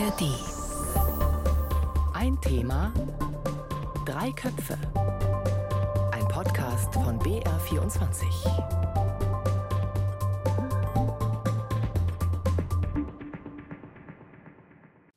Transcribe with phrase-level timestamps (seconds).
[0.00, 0.22] ARD.
[2.14, 2.92] Ein Thema,
[4.06, 4.78] drei Köpfe.
[6.12, 8.24] Ein Podcast von BR24.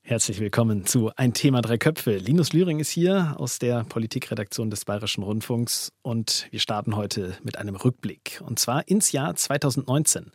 [0.01, 2.17] Herzlich willkommen zu Ein Thema drei Köpfe.
[2.17, 7.57] Linus Lühring ist hier aus der Politikredaktion des Bayerischen Rundfunks und wir starten heute mit
[7.57, 10.31] einem Rückblick und zwar ins Jahr 2019.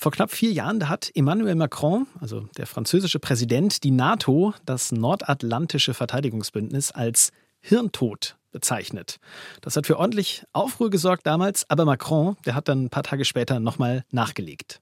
[0.00, 4.92] Vor knapp vier Jahren da hat Emmanuel Macron, also der französische Präsident, die NATO, das
[4.92, 9.20] nordatlantische Verteidigungsbündnis, als Hirntod bezeichnet.
[9.60, 13.26] Das hat für ordentlich Aufruhr gesorgt damals, aber Macron, der hat dann ein paar Tage
[13.26, 14.80] später nochmal nachgelegt.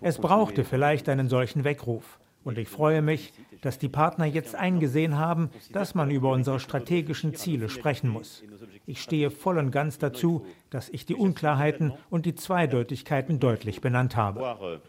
[0.00, 2.20] Es brauchte vielleicht einen solchen Weckruf.
[2.44, 3.32] Und ich freue mich,
[3.62, 8.44] dass die Partner jetzt eingesehen haben, dass man über unsere strategischen Ziele sprechen muss.
[8.86, 14.16] Ich stehe voll und ganz dazu, dass ich die Unklarheiten und die Zweideutigkeiten deutlich benannt
[14.16, 14.80] habe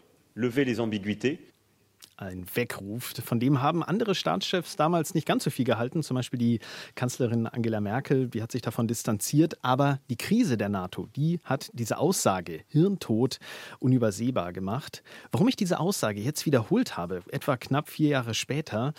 [2.20, 3.14] ein Weckruf.
[3.24, 6.02] Von dem haben andere Staatschefs damals nicht ganz so viel gehalten.
[6.02, 6.60] Zum Beispiel die
[6.94, 9.56] Kanzlerin Angela Merkel, die hat sich davon distanziert.
[9.62, 13.38] Aber die Krise der NATO, die hat diese Aussage Hirntod
[13.78, 15.02] unübersehbar gemacht.
[15.32, 18.92] Warum ich diese Aussage jetzt wiederholt habe, etwa knapp vier Jahre später,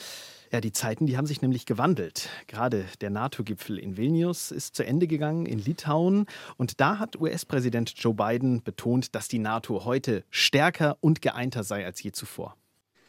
[0.52, 2.28] ja, die Zeiten, die haben sich nämlich gewandelt.
[2.48, 6.26] Gerade der NATO-Gipfel in Vilnius ist zu Ende gegangen in Litauen.
[6.58, 11.86] Und da hat US-Präsident Joe Biden betont, dass die NATO heute stärker und geeinter sei
[11.86, 12.58] als je zuvor.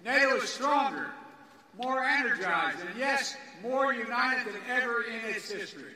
[0.05, 1.11] NATO is stronger,
[1.81, 5.95] more energized, and yes, more united than ever in its history.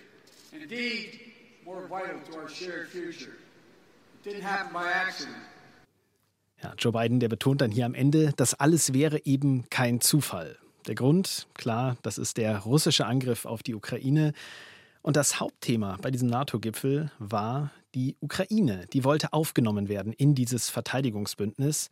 [0.53, 1.21] Indeed,
[1.65, 3.35] more vital to our shared future.
[3.35, 5.37] It didn't happen by accident.
[6.63, 10.57] Ja, Joe Biden, der betont dann hier am Ende, das alles wäre eben kein Zufall.
[10.87, 14.33] Der Grund, klar, das ist der russische Angriff auf die Ukraine.
[15.03, 18.87] Und das Hauptthema bei diesem NATO-Gipfel war die Ukraine.
[18.93, 21.91] Die wollte aufgenommen werden in dieses Verteidigungsbündnis.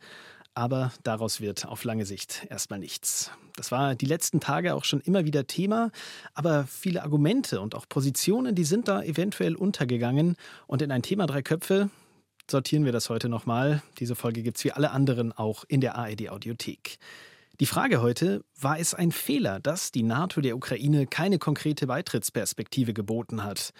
[0.55, 3.29] Aber daraus wird auf lange Sicht erstmal nichts.
[3.57, 5.91] Das war die letzten Tage auch schon immer wieder Thema,
[6.33, 10.37] aber viele Argumente und auch Positionen, die sind da eventuell untergegangen.
[10.65, 11.89] Und in ein Thema drei Köpfe
[12.49, 13.83] sortieren wir das heute nochmal.
[13.99, 16.99] Diese Folge gibt es wie alle anderen auch in der ARD Audiothek.
[17.59, 22.93] Die Frage heute, war es ein Fehler, dass die NATO der Ukraine keine konkrete Beitrittsperspektive
[22.93, 23.73] geboten hat?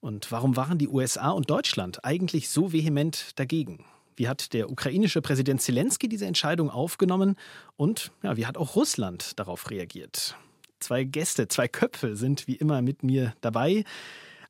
[0.00, 3.84] Und warum waren die USA und Deutschland eigentlich so vehement dagegen?
[4.16, 7.36] Wie hat der ukrainische Präsident Zelensky diese Entscheidung aufgenommen?
[7.76, 10.36] Und ja, wie hat auch Russland darauf reagiert?
[10.80, 13.84] Zwei Gäste, zwei Köpfe sind wie immer mit mir dabei.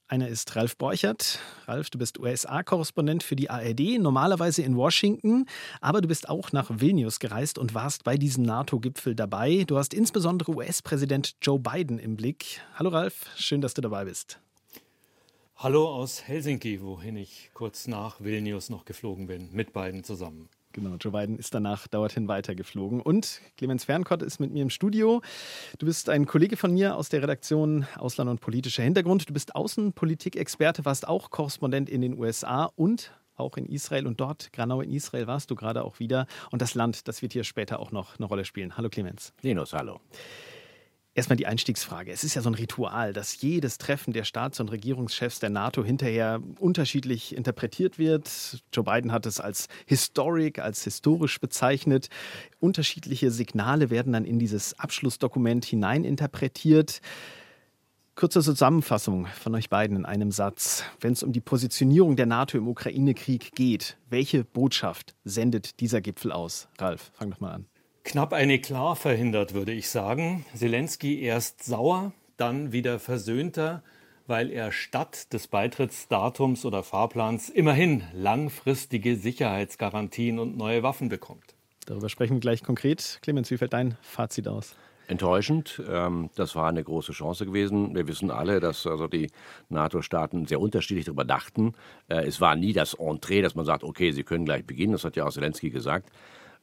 [0.09, 1.39] Einer ist Ralf Borchert.
[1.67, 5.47] Ralf, du bist USA-Korrespondent für die ARD, normalerweise in Washington,
[5.81, 9.65] aber du bist auch nach Vilnius gereist und warst bei diesem NATO-Gipfel dabei.
[9.67, 12.61] Du hast insbesondere US-Präsident Joe Biden im Blick.
[12.75, 14.39] Hallo Ralf, schön, dass du dabei bist.
[15.63, 20.49] Hallo aus Helsinki, wohin ich kurz nach Vilnius noch geflogen bin, mit beiden zusammen.
[20.73, 23.01] Genau, Joe Biden ist danach dorthin weitergeflogen.
[23.01, 25.23] Und Clemens Fernkott ist mit mir im Studio.
[25.79, 29.29] Du bist ein Kollege von mir aus der Redaktion Ausland und politischer Hintergrund.
[29.29, 34.09] Du bist Außenpolitikexperte, warst auch Korrespondent in den USA und auch in Israel.
[34.09, 36.27] Und dort, genau in Israel, warst du gerade auch wieder.
[36.51, 38.77] Und das Land, das wird hier später auch noch eine Rolle spielen.
[38.77, 39.33] Hallo Clemens.
[39.43, 40.01] Linus, hallo.
[41.15, 42.11] Erstmal die Einstiegsfrage.
[42.11, 45.85] Es ist ja so ein Ritual, dass jedes Treffen der Staats- und Regierungschefs der NATO
[45.85, 48.63] hinterher unterschiedlich interpretiert wird.
[48.73, 52.09] Joe Biden hat es als historic, als historisch bezeichnet.
[52.61, 57.03] Unterschiedliche Signale werden dann in dieses Abschlussdokument hineininterpretiert.
[58.15, 60.85] Kurze Zusammenfassung von euch beiden in einem Satz.
[60.99, 66.33] Wenn es um die Positionierung der NATO im Ukraine-Krieg geht, welche Botschaft sendet dieser Gipfel
[66.33, 66.69] aus?
[66.79, 67.67] Ralf, fang doch mal an.
[68.05, 70.45] Knapp eine klar verhindert, würde ich sagen.
[70.55, 73.85] Zelensky erst sauer, dann wieder versöhnter,
[74.27, 81.55] weil er statt des Beitrittsdatums oder Fahrplans immerhin langfristige Sicherheitsgarantien und neue Waffen bekommt.
[81.87, 83.21] Darüber sprechen wir gleich konkret.
[83.23, 84.75] Clemens, wie fällt dein Fazit aus?
[85.07, 85.81] Enttäuschend.
[85.89, 87.95] Ähm, das war eine große Chance gewesen.
[87.95, 89.31] Wir wissen alle, dass also die
[89.69, 91.75] NATO-Staaten sehr unterschiedlich darüber dachten.
[92.09, 94.93] Äh, es war nie das Entree, dass man sagt, okay, sie können gleich beginnen.
[94.93, 96.11] Das hat ja auch Zelensky gesagt.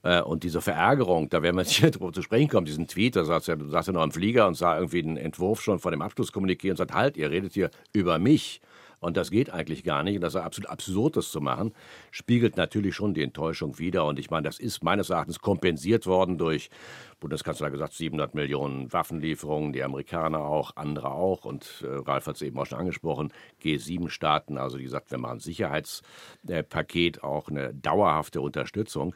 [0.03, 3.25] Äh, und diese Verärgerung, da werden wir sicher drüber zu sprechen kommen, diesen Tweet, da
[3.25, 6.01] saß er, saß er noch am Flieger und sah irgendwie den Entwurf schon vor dem
[6.01, 8.61] Abschlusskommuniqué und sagt, halt, ihr redet hier über mich.
[9.01, 10.15] Und das geht eigentlich gar nicht.
[10.15, 11.73] Und das ist absolut absurd, das zu machen.
[12.11, 14.05] Spiegelt natürlich schon die Enttäuschung wider.
[14.05, 16.69] Und ich meine, das ist meines Erachtens kompensiert worden durch,
[17.19, 21.45] Bundeskanzler gesagt, 700 Millionen Waffenlieferungen, die Amerikaner auch, andere auch.
[21.45, 23.31] Und äh, Ralf hat es eben auch schon angesprochen,
[23.63, 29.15] G7-Staaten, also wie gesagt, wir machen ein Sicherheitspaket, auch eine dauerhafte Unterstützung.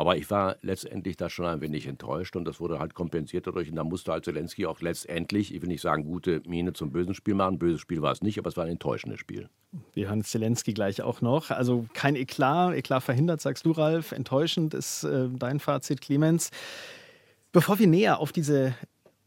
[0.00, 3.68] Aber ich war letztendlich da schon ein wenig enttäuscht und das wurde halt kompensiert dadurch.
[3.68, 7.14] Und da musste halt Zelensky auch letztendlich, ich will nicht sagen, gute Miene zum bösen
[7.14, 7.58] Spiel machen.
[7.58, 9.50] Böses Spiel war es nicht, aber es war ein enttäuschendes Spiel.
[9.92, 11.50] Wir hören Zelensky gleich auch noch.
[11.50, 14.12] Also kein Eklat, Eklat verhindert, sagst du, Ralf.
[14.12, 16.48] Enttäuschend ist äh, dein Fazit, Clemens.
[17.52, 18.74] Bevor wir näher auf diese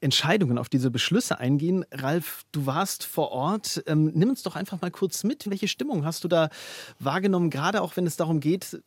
[0.02, 1.86] Entscheidungen, auf diese Beschlüsse eingehen.
[1.92, 3.84] Ralf, du warst vor Ort.
[3.86, 5.48] Ähm, nimm uns doch einfach mal kurz mit.
[5.48, 6.50] Welche Stimmung hast du da
[6.98, 8.81] wahrgenommen, gerade auch wenn es darum geht,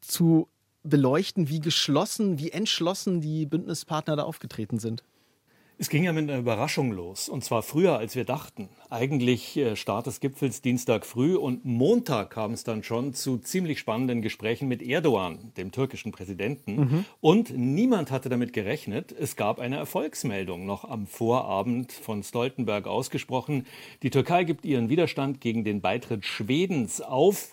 [0.00, 0.48] zu
[0.84, 5.02] beleuchten, wie geschlossen, wie entschlossen die Bündnispartner da aufgetreten sind?
[5.76, 8.68] Es ging ja mit einer Überraschung los, und zwar früher, als wir dachten.
[8.90, 13.80] Eigentlich äh, Start des Gipfels Dienstag früh und Montag kam es dann schon zu ziemlich
[13.80, 16.76] spannenden Gesprächen mit Erdogan, dem türkischen Präsidenten.
[16.76, 17.04] Mhm.
[17.20, 19.12] Und niemand hatte damit gerechnet.
[19.18, 23.66] Es gab eine Erfolgsmeldung noch am Vorabend von Stoltenberg ausgesprochen.
[24.04, 27.52] Die Türkei gibt ihren Widerstand gegen den Beitritt Schwedens auf.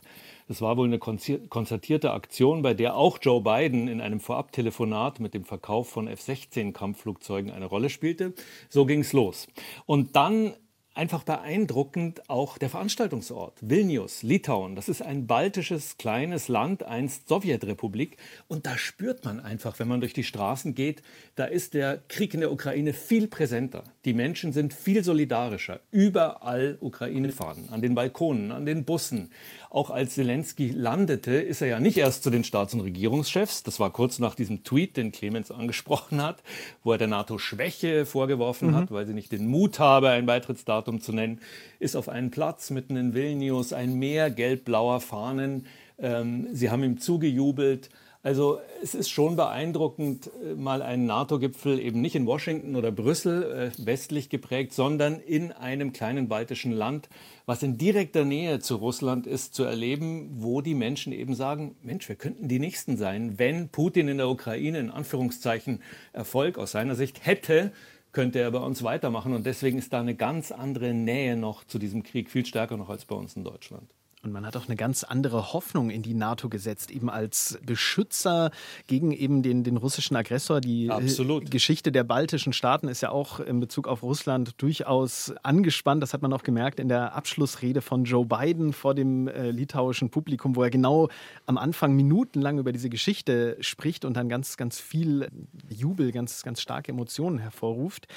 [0.52, 5.34] Das war wohl eine konzertierte Aktion, bei der auch Joe Biden in einem Vorabtelefonat mit
[5.34, 8.34] dem Verkauf von F-16-Kampfflugzeugen eine Rolle spielte.
[8.68, 9.48] So ging es los.
[9.86, 10.52] Und dann
[10.94, 13.58] einfach beeindruckend auch der Veranstaltungsort.
[13.62, 18.18] Vilnius, Litauen, das ist ein baltisches kleines Land, einst Sowjetrepublik.
[18.50, 21.02] Und da spürt man einfach, wenn man durch die Straßen geht,
[21.36, 23.86] da ist der Krieg in der Ukraine viel präsenter.
[24.04, 25.80] Die Menschen sind viel solidarischer.
[25.92, 29.32] Überall Ukraine-Fahnen, an den Balkonen, an den Bussen.
[29.70, 33.64] Auch als Zelensky landete, ist er ja nicht erst zu den Staats- und Regierungschefs.
[33.64, 36.44] Das war kurz nach diesem Tweet, den Clemens angesprochen hat,
[36.84, 38.76] wo er der NATO Schwäche vorgeworfen mhm.
[38.76, 41.40] hat, weil sie nicht den Mut habe, ein Beitrittsdatum zu nennen,
[41.80, 45.66] ist auf einen Platz mitten in Vilnius, ein Meer gelb-blauer Fahnen.
[46.00, 47.90] Ähm, sie haben ihm zugejubelt.
[48.24, 53.72] Also es ist schon beeindruckend, äh, mal einen NATO-Gipfel eben nicht in Washington oder Brüssel
[53.80, 57.10] äh, westlich geprägt, sondern in einem kleinen baltischen Land,
[57.48, 62.08] was in direkter Nähe zu Russland ist, zu erleben, wo die Menschen eben sagen, Mensch,
[62.10, 63.40] wir könnten die Nächsten sein.
[63.40, 65.82] Wenn Putin in der Ukraine in Anführungszeichen
[66.14, 67.72] Erfolg aus seiner Sicht hätte,
[68.12, 69.34] könnte er bei uns weitermachen.
[69.34, 72.90] Und deswegen ist da eine ganz andere Nähe noch zu diesem Krieg, viel stärker noch
[72.90, 73.94] als bei uns in Deutschland.
[74.24, 78.52] Und man hat auch eine ganz andere Hoffnung in die NATO gesetzt, eben als Beschützer
[78.86, 80.62] gegen eben den, den russischen Aggressor.
[80.62, 81.50] Die äh, Absolut.
[81.50, 86.04] Geschichte der baltischen Staaten ist ja auch in Bezug auf Russland durchaus angespannt.
[86.04, 90.12] Das hat man auch gemerkt in der Abschlussrede von Joe Biden vor dem äh, litauischen
[90.12, 91.10] Publikum, wo er genau
[91.48, 95.30] am Anfang minutenlang über diese Geschichte spricht und dann ganz, ganz viel
[95.68, 98.08] Jubel, ganz, ganz starke Emotionen hervorruft.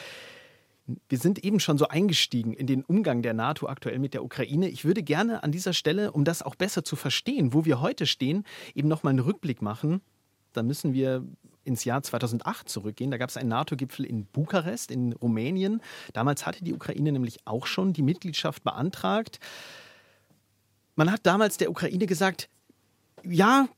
[1.09, 4.69] Wir sind eben schon so eingestiegen in den Umgang der NATO aktuell mit der Ukraine.
[4.69, 8.07] Ich würde gerne an dieser Stelle, um das auch besser zu verstehen, wo wir heute
[8.07, 8.45] stehen,
[8.75, 10.03] eben nochmal einen Rückblick machen.
[10.53, 11.25] Da müssen wir
[11.65, 13.11] ins Jahr 2008 zurückgehen.
[13.11, 15.81] Da gab es einen NATO-Gipfel in Bukarest in Rumänien.
[16.13, 19.41] Damals hatte die Ukraine nämlich auch schon die Mitgliedschaft beantragt.
[20.97, 22.49] Man hat damals der Ukraine gesagt,
[23.25, 23.69] ja,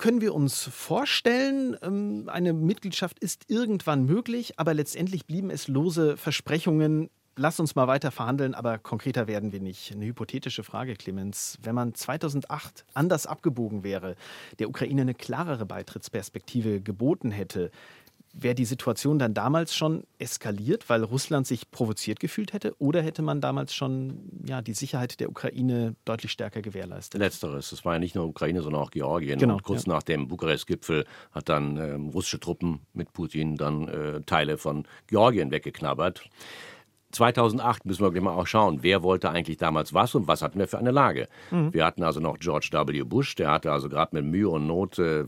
[0.00, 6.16] können wir uns vorstellen, ähm, eine Mitgliedschaft ist irgendwann möglich, aber letztendlich blieben es lose
[6.16, 7.10] Versprechungen.
[7.36, 9.92] Lass uns mal weiter verhandeln, aber konkreter werden wir nicht.
[9.92, 11.58] Eine hypothetische Frage, Clemens.
[11.62, 14.16] Wenn man 2008 anders abgebogen wäre,
[14.58, 17.70] der Ukraine eine klarere Beitrittsperspektive geboten hätte,
[18.32, 22.74] Wäre die Situation dann damals schon eskaliert, weil Russland sich provoziert gefühlt hätte?
[22.78, 27.20] Oder hätte man damals schon ja, die Sicherheit der Ukraine deutlich stärker gewährleistet?
[27.20, 27.72] Letzteres.
[27.72, 29.38] Es war ja nicht nur Ukraine, sondern auch Georgien.
[29.38, 29.94] Genau, Und kurz ja.
[29.94, 35.50] nach dem Bukarest-Gipfel hat dann äh, russische Truppen mit Putin dann äh, Teile von Georgien
[35.50, 36.22] weggeknabbert.
[37.12, 40.58] 2008 müssen wir gleich mal auch schauen, wer wollte eigentlich damals was und was hatten
[40.58, 41.28] wir für eine Lage.
[41.50, 41.74] Mhm.
[41.74, 43.02] Wir hatten also noch George W.
[43.02, 45.24] Bush, der hatte also gerade mit Mühe und Not, äh,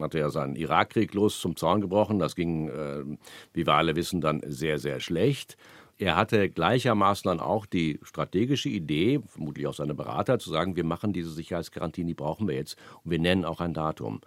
[0.00, 2.18] hatte ja seinen Irakkrieg los zum Zaun gebrochen.
[2.18, 3.04] Das ging, äh,
[3.52, 5.56] wie wir alle wissen, dann sehr, sehr schlecht.
[6.00, 10.84] Er hatte gleichermaßen dann auch die strategische Idee, vermutlich auch seine Berater, zu sagen, wir
[10.84, 14.22] machen diese Sicherheitsgarantien, die brauchen wir jetzt und wir nennen auch ein Datum.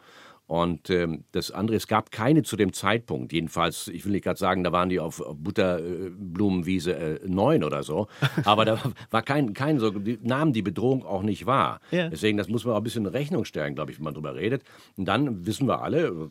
[0.46, 4.38] Und ähm, das andere, es gab keine zu dem Zeitpunkt, jedenfalls, ich will nicht gerade
[4.38, 8.08] sagen, da waren die auf, auf Butterblumenwiese äh, 9 oder so,
[8.44, 8.78] aber da
[9.10, 11.80] war kein, kein so, die nahmen die Bedrohung auch nicht wahr.
[11.92, 12.10] Ja.
[12.10, 14.36] Deswegen, das muss man auch ein bisschen in Rechnung stellen, glaube ich, wenn man darüber
[14.36, 14.64] redet.
[14.98, 16.30] Und dann wissen wir alle,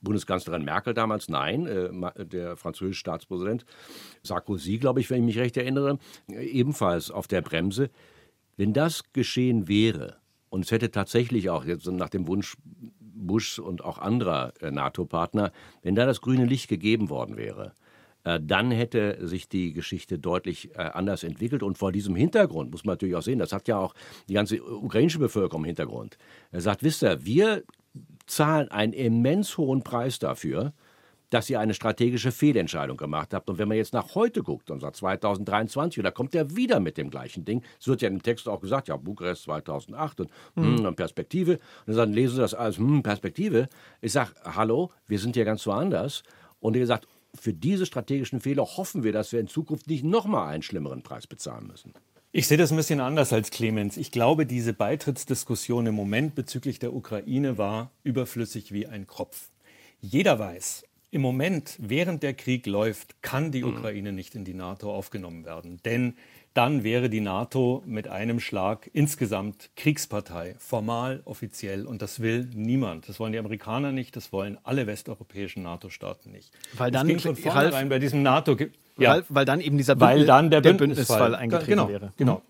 [0.00, 3.64] Bundeskanzlerin Merkel damals, nein, äh, der französische Staatspräsident
[4.22, 7.90] Sarkozy, glaube ich, wenn ich mich recht erinnere, ebenfalls auf der Bremse.
[8.56, 10.16] Wenn das geschehen wäre,
[10.50, 12.56] und es hätte tatsächlich auch jetzt nach dem Wunsch
[13.26, 15.52] Bush und auch anderer äh, NATO-Partner,
[15.82, 17.72] wenn da das grüne Licht gegeben worden wäre,
[18.24, 21.62] äh, dann hätte sich die Geschichte deutlich äh, anders entwickelt.
[21.62, 23.94] Und vor diesem Hintergrund muss man natürlich auch sehen, das hat ja auch
[24.28, 26.18] die ganze ukrainische Bevölkerung im Hintergrund.
[26.50, 27.64] Er sagt, wisst ihr, wir
[28.26, 30.72] zahlen einen immens hohen Preis dafür,
[31.32, 33.48] dass ihr eine strategische Fehlentscheidung gemacht habt.
[33.48, 36.78] Und wenn man jetzt nach heute guckt, und sagt 2023, und da kommt er wieder
[36.78, 37.62] mit dem gleichen Ding.
[37.80, 40.84] Es wird ja im Text auch gesagt, ja, Bukarest 2008 und, mhm.
[40.84, 41.58] und Perspektive.
[41.86, 43.68] Und dann lesen sie das als hm, Perspektive.
[44.02, 46.22] Ich sage, hallo, wir sind hier ganz woanders.
[46.60, 50.48] Und ihr sagt, für diese strategischen Fehler hoffen wir, dass wir in Zukunft nicht nochmal
[50.48, 51.94] einen schlimmeren Preis bezahlen müssen.
[52.32, 53.96] Ich sehe das ein bisschen anders als Clemens.
[53.96, 59.50] Ich glaube, diese Beitrittsdiskussion im Moment bezüglich der Ukraine war überflüssig wie ein Kropf.
[60.00, 63.76] Jeder weiß, im Moment, während der Krieg läuft, kann die mhm.
[63.76, 65.78] Ukraine nicht in die NATO aufgenommen werden.
[65.84, 66.14] Denn
[66.54, 71.86] dann wäre die NATO mit einem Schlag insgesamt Kriegspartei, formal, offiziell.
[71.86, 73.08] Und das will niemand.
[73.10, 76.50] Das wollen die Amerikaner nicht, das wollen alle westeuropäischen NATO-Staaten nicht.
[76.76, 78.56] Weil dann ging von vornherein bei diesem NATO.
[78.98, 81.88] Ja, weil, weil, dann eben dieser Bündnis, weil dann der, der Bündnisfall, Bündnisfall eingetreten genau,
[81.88, 82.12] wäre.
[82.16, 82.42] Genau.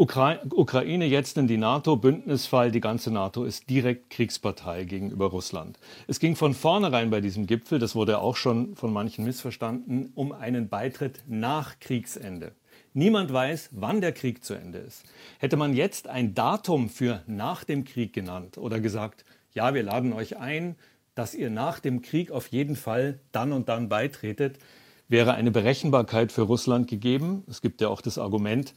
[0.00, 5.78] Ukra Ukraine jetzt in die NATO, Bündnisfall, die ganze NATO ist direkt Kriegspartei gegenüber Russland.
[6.06, 10.32] Es ging von vornherein bei diesem Gipfel, das wurde auch schon von manchen missverstanden, um
[10.32, 12.52] einen Beitritt nach Kriegsende.
[12.94, 15.04] Niemand weiß, wann der Krieg zu Ende ist.
[15.38, 20.14] Hätte man jetzt ein Datum für nach dem Krieg genannt oder gesagt, ja, wir laden
[20.14, 20.76] euch ein,
[21.14, 24.60] dass ihr nach dem Krieg auf jeden Fall dann und dann beitretet,
[25.08, 27.44] wäre eine Berechenbarkeit für Russland gegeben.
[27.50, 28.72] Es gibt ja auch das Argument,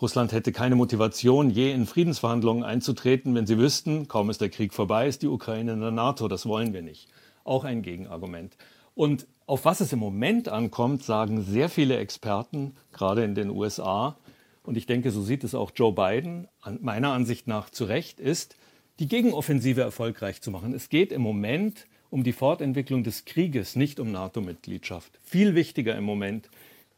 [0.00, 4.72] Russland hätte keine Motivation, je in Friedensverhandlungen einzutreten, wenn sie wüssten, kaum ist der Krieg
[4.72, 6.28] vorbei, ist die Ukraine in der NATO.
[6.28, 7.08] Das wollen wir nicht.
[7.44, 8.56] Auch ein Gegenargument.
[8.94, 14.16] Und auf was es im Moment ankommt, sagen sehr viele Experten, gerade in den USA,
[14.62, 16.46] und ich denke, so sieht es auch Joe Biden,
[16.80, 18.54] meiner Ansicht nach zu Recht, ist,
[18.98, 20.74] die Gegenoffensive erfolgreich zu machen.
[20.74, 25.18] Es geht im Moment um die Fortentwicklung des Krieges, nicht um NATO-Mitgliedschaft.
[25.22, 26.50] Viel wichtiger im Moment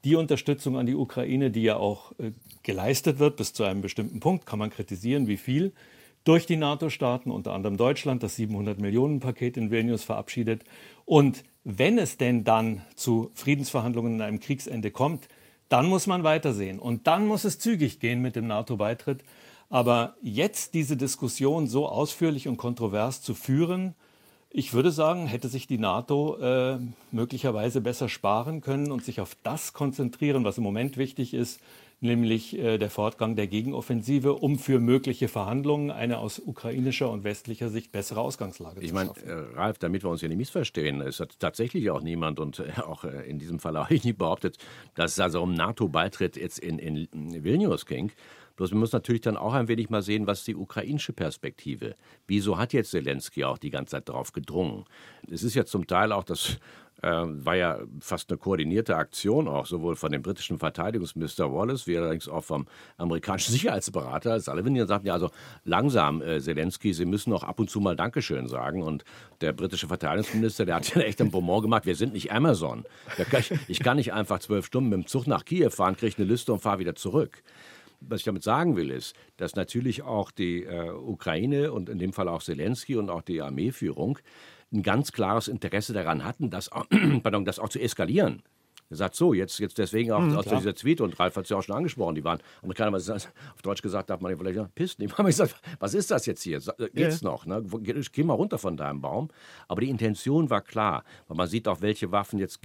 [0.05, 4.21] die Unterstützung an die Ukraine, die ja auch äh, geleistet wird bis zu einem bestimmten
[4.21, 5.73] Punkt, kann man kritisieren, wie viel,
[6.25, 10.65] durch die NATO-Staaten, unter anderem Deutschland, das 700 Millionen Paket in Vilnius verabschiedet.
[11.05, 15.29] Und wenn es denn dann zu Friedensverhandlungen in einem Kriegsende kommt,
[15.69, 16.79] dann muss man weitersehen.
[16.79, 19.25] Und dann muss es zügig gehen mit dem NATO-Beitritt.
[19.71, 23.95] Aber jetzt diese Diskussion so ausführlich und kontrovers zu führen,
[24.53, 26.79] ich würde sagen, hätte sich die NATO äh,
[27.13, 31.61] möglicherweise besser sparen können und sich auf das konzentrieren, was im Moment wichtig ist,
[32.01, 37.69] nämlich äh, der Fortgang der Gegenoffensive, um für mögliche Verhandlungen eine aus ukrainischer und westlicher
[37.69, 39.13] Sicht bessere Ausgangslage ich zu schaffen.
[39.17, 42.41] Ich meine, äh, Ralf, damit wir uns hier nicht missverstehen, es hat tatsächlich auch niemand
[42.41, 44.59] und äh, auch äh, in diesem Fall habe ich nicht behauptet,
[44.95, 48.11] dass es also um NATO-Beitritt jetzt in, in Vilnius ging.
[48.61, 51.97] Bloß wir müssen natürlich dann auch ein wenig mal sehen, was die ukrainische Perspektive.
[52.27, 54.85] Wieso hat jetzt Zelensky auch die ganze Zeit darauf gedrungen?
[55.31, 56.59] Es ist ja zum Teil auch das
[57.01, 61.97] äh, war ja fast eine koordinierte Aktion auch, sowohl von dem britischen Verteidigungsminister Wallace wie
[61.97, 62.67] allerdings auch vom
[62.99, 65.31] amerikanischen Sicherheitsberater Sullivan, die sagten ja also
[65.65, 68.83] langsam, äh, Zelensky, Sie müssen auch ab und zu mal Dankeschön sagen.
[68.83, 69.05] Und
[69.41, 72.85] der britische Verteidigungsminister, der hat ja echt ein Bonbon gemacht, wir sind nicht Amazon.
[73.17, 76.27] Ich, ich kann nicht einfach zwölf Stunden mit dem Zug nach Kiew fahren, kriege eine
[76.27, 77.43] Liste und fahre wieder zurück.
[78.01, 82.13] Was ich damit sagen will, ist, dass natürlich auch die äh, Ukraine und in dem
[82.13, 84.19] Fall auch Zelensky und auch die Armeeführung
[84.73, 86.71] ein ganz klares Interesse daran hatten, das,
[87.23, 88.43] pardon, das auch zu eskalieren.
[88.91, 91.51] Er sagt so, jetzt, jetzt deswegen auch mhm, aus dieser Tweet, und Ralf hat es
[91.51, 93.23] ja auch schon angesprochen, die waren Amerikaner, was auf
[93.63, 95.07] Deutsch gesagt, darf man vielleicht ja, pissen.
[95.07, 96.57] Die haben gesagt, was ist das jetzt hier?
[96.57, 97.31] Äh, geht's yeah.
[97.31, 97.47] noch?
[97.47, 97.63] Ne?
[97.63, 99.29] Geh mal runter von deinem Baum.
[99.69, 102.59] Aber die Intention war klar, weil man sieht auch, welche Waffen jetzt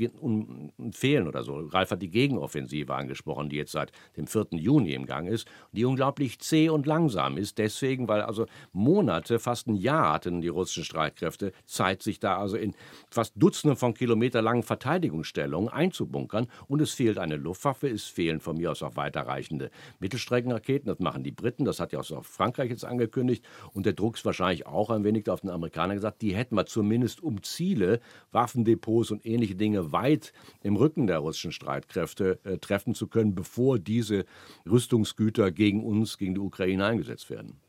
[0.92, 1.60] fehlen oder so.
[1.60, 4.48] Ralf hat die Gegenoffensive angesprochen, die jetzt seit dem 4.
[4.54, 7.60] Juni im Gang ist, die unglaublich zäh und langsam ist.
[7.60, 12.58] Deswegen, weil also Monate, fast ein Jahr hatten die russischen Streitkräfte Zeit, sich da also
[12.58, 12.74] in
[13.12, 16.48] fast Dutzenden von Kilometer langen Verteidigungsstellungen einzubauen bunkern.
[16.68, 19.70] Und es fehlt eine Luftwaffe, es fehlen von mir aus auch weiterreichende
[20.00, 20.88] Mittelstreckenraketen.
[20.88, 23.44] Das machen die Briten, das hat ja auch Frankreich jetzt angekündigt.
[23.74, 26.66] Und der Druck ist wahrscheinlich auch ein wenig auf den Amerikanern gesagt, die hätten wir
[26.68, 28.00] zumindest um Ziele,
[28.32, 30.32] Waffendepots und ähnliche Dinge weit
[30.64, 34.24] im Rücken der russischen Streitkräfte äh, treffen zu können, bevor diese
[34.70, 37.60] Rüstungsgüter gegen uns, gegen die Ukraine eingesetzt werden.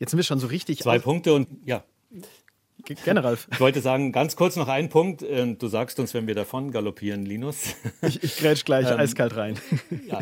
[0.00, 0.80] Jetzt sind wir schon so richtig.
[0.80, 1.84] Zwei Punkte und ja.
[3.04, 3.38] General.
[3.50, 5.22] Ich wollte sagen, ganz kurz noch einen Punkt.
[5.22, 7.74] Ähm, du sagst uns, wenn wir davon galoppieren, Linus.
[8.02, 9.56] Ich, ich grätsch gleich ähm, eiskalt rein.
[10.08, 10.20] Ja.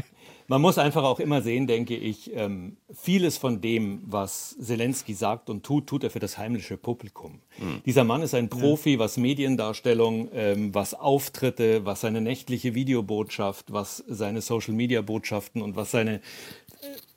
[0.50, 5.48] Man muss einfach auch immer sehen, denke ich, ähm, vieles von dem, was Zelensky sagt
[5.48, 7.38] und tut, tut er für das heimische Publikum.
[7.58, 7.82] Mhm.
[7.86, 14.02] Dieser Mann ist ein Profi, was Mediendarstellung, ähm, was Auftritte, was seine nächtliche Videobotschaft, was
[14.08, 16.20] seine Social-Media-Botschaften und was seine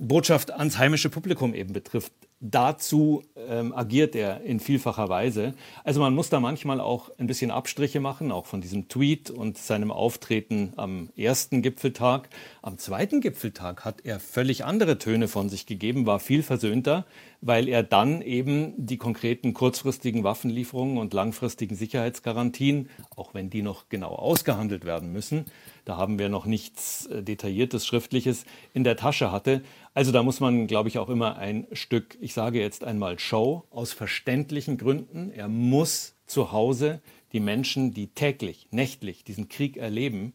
[0.08, 2.12] Botschaft ans heimische Publikum eben betrifft.
[2.46, 5.54] Dazu ähm, agiert er in vielfacher Weise.
[5.86, 9.58] Also man muss da manchmal auch ein bisschen Abstriche machen, auch von diesem Tweet und
[9.58, 12.28] seinem Auftreten am ersten Gipfeltag.
[12.62, 17.06] Am zweiten Gipfeltag hat er völlig andere Töne von sich gegeben, war viel versöhnter,
[17.40, 23.88] weil er dann eben die konkreten kurzfristigen Waffenlieferungen und langfristigen Sicherheitsgarantien, auch wenn die noch
[23.88, 25.46] genau ausgehandelt werden müssen,
[25.86, 29.62] da haben wir noch nichts äh, Detailliertes, Schriftliches in der Tasche hatte.
[29.94, 33.64] Also da muss man, glaube ich, auch immer ein Stück, ich sage jetzt einmal Show,
[33.70, 35.30] aus verständlichen Gründen.
[35.30, 40.34] Er muss zu Hause die Menschen, die täglich, nächtlich diesen Krieg erleben,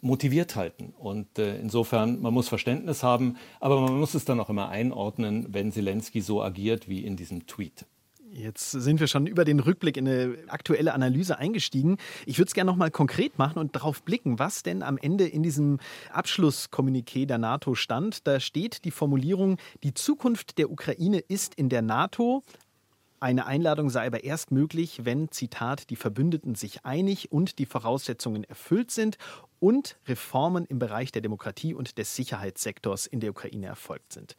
[0.00, 0.94] motiviert halten.
[0.96, 5.46] Und äh, insofern, man muss Verständnis haben, aber man muss es dann auch immer einordnen,
[5.50, 7.84] wenn Zelensky so agiert wie in diesem Tweet.
[8.38, 11.96] Jetzt sind wir schon über den Rückblick in eine aktuelle Analyse eingestiegen.
[12.24, 15.26] Ich würde es gerne noch mal konkret machen und darauf blicken, was denn am Ende
[15.26, 15.80] in diesem
[16.12, 18.26] Abschlusskommuniqué der NATO stand.
[18.28, 22.44] Da steht die Formulierung, die Zukunft der Ukraine ist in der NATO.
[23.18, 28.44] Eine Einladung sei aber erst möglich, wenn, Zitat, die Verbündeten sich einig und die Voraussetzungen
[28.44, 29.18] erfüllt sind
[29.58, 34.36] und Reformen im Bereich der Demokratie und des Sicherheitssektors in der Ukraine erfolgt sind.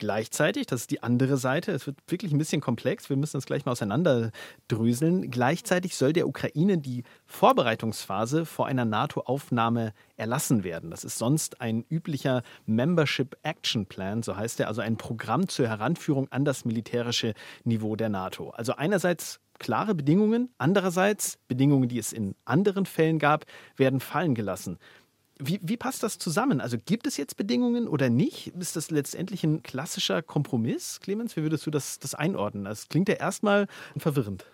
[0.00, 3.44] Gleichzeitig, das ist die andere Seite, es wird wirklich ein bisschen komplex, wir müssen das
[3.44, 5.30] gleich mal auseinanderdröseln.
[5.30, 10.90] Gleichzeitig soll der Ukraine die Vorbereitungsphase vor einer NATO-Aufnahme erlassen werden.
[10.90, 15.68] Das ist sonst ein üblicher Membership Action Plan, so heißt er, also ein Programm zur
[15.68, 18.50] Heranführung an das militärische Niveau der NATO.
[18.50, 23.44] Also einerseits klare Bedingungen, andererseits Bedingungen, die es in anderen Fällen gab,
[23.76, 24.78] werden fallen gelassen.
[25.42, 26.60] Wie, wie, passt das zusammen?
[26.60, 28.48] Also gibt es jetzt Bedingungen oder nicht?
[28.48, 31.36] Ist das letztendlich ein klassischer Kompromiss, Clemens?
[31.36, 32.64] Wie würdest du das, das einordnen?
[32.64, 33.66] Das klingt ja erstmal
[33.96, 34.44] verwirrend.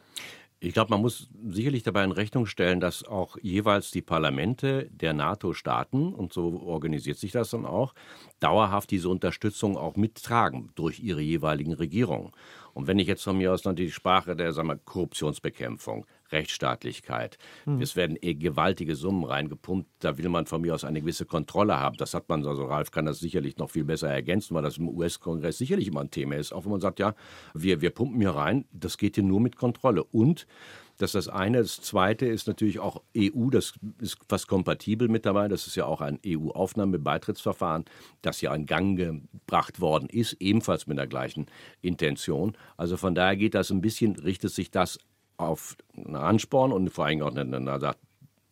[0.58, 5.12] Ich glaube, man muss sicherlich dabei in Rechnung stellen, dass auch jeweils die Parlamente der
[5.12, 7.92] NATO-Staaten, und so organisiert sich das dann auch,
[8.40, 12.32] dauerhaft diese Unterstützung auch mittragen durch ihre jeweiligen Regierungen.
[12.72, 17.38] Und wenn ich jetzt von mir aus noch die Sprache der sagen wir, Korruptionsbekämpfung, Rechtsstaatlichkeit,
[17.64, 17.80] hm.
[17.80, 21.78] es werden eh gewaltige Summen reingepumpt, da will man von mir aus eine gewisse Kontrolle
[21.78, 21.96] haben.
[21.96, 24.88] Das hat man, also Ralf kann das sicherlich noch viel besser ergänzen, weil das im
[24.88, 26.52] US-Kongress sicherlich immer ein Thema ist.
[26.52, 27.14] Auch wenn man sagt, ja,
[27.54, 30.04] wir, wir pumpen hier rein, das geht hier nur mit Kontrolle.
[30.04, 30.46] Und
[30.98, 31.58] das ist das eine.
[31.58, 35.48] Das zweite ist natürlich auch EU, das ist fast kompatibel mit dabei.
[35.48, 37.84] Das ist ja auch ein EU-Aufnahmebeitrittsverfahren,
[38.22, 41.46] das ja in Gang gebracht worden ist, ebenfalls mit der gleichen
[41.82, 42.56] Intention.
[42.76, 44.98] Also von daher geht das ein bisschen, richtet sich das
[45.36, 47.94] auf einen Ansporn und vor allem auch eine, eine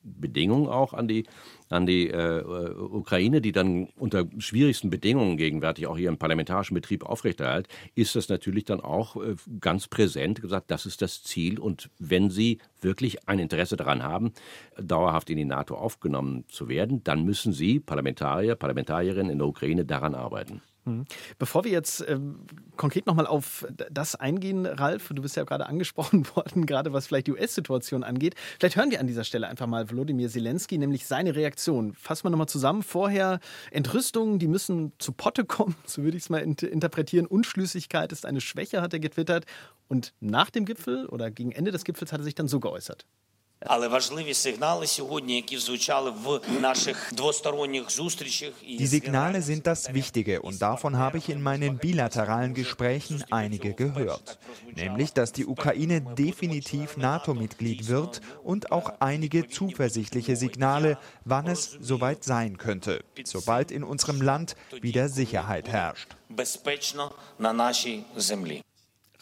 [0.04, 1.24] Bedingungen auch an die,
[1.70, 7.68] an die äh, Ukraine, die dann unter schwierigsten Bedingungen gegenwärtig auch ihren parlamentarischen Betrieb aufrechterhält,
[7.94, 11.58] ist das natürlich dann auch äh, ganz präsent gesagt, das ist das Ziel.
[11.58, 14.32] Und wenn sie wirklich ein Interesse daran haben,
[14.78, 19.84] dauerhaft in die NATO aufgenommen zu werden, dann müssen sie, Parlamentarier, Parlamentarierinnen in der Ukraine,
[19.84, 20.60] daran arbeiten.
[20.84, 21.04] Mhm.
[21.38, 22.40] Bevor wir jetzt ähm,
[22.76, 27.26] konkret nochmal auf das eingehen, Ralf, du bist ja gerade angesprochen worden, gerade was vielleicht
[27.26, 28.34] die US-Situation angeht.
[28.58, 31.94] Vielleicht hören wir an dieser Stelle einfach mal Volodymyr Zelensky, nämlich seine Reaktion.
[31.94, 32.82] Fassen wir nochmal zusammen.
[32.82, 37.26] Vorher Entrüstungen, die müssen zu Potte kommen, so würde ich es mal interpretieren.
[37.26, 39.46] Unschlüssigkeit ist eine Schwäche, hat er getwittert.
[39.88, 43.06] Und nach dem Gipfel oder gegen Ende des Gipfels hat er sich dann so geäußert.
[43.65, 48.53] Але важливі сигнали сьогодні, які звучали в наших двосторонніх зустрічах.
[48.79, 54.39] Die Signale sind das Wichtige und davon habe ich in meinen bilateralen Gesprächen einige gehört.
[54.75, 62.23] Nämlich, dass die Ukraine definitiv NATO-Mitglied wird und auch einige zuversichtliche Signale, wann es soweit
[62.23, 66.09] sein könnte, sobald in unserem Land wieder Sicherheit herrscht.
[66.29, 68.63] Безпечно на нашій землі.